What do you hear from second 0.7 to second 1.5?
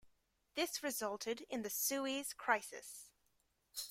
resulted